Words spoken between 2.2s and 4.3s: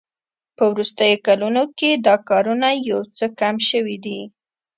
کارونه یو څه کم شوي دي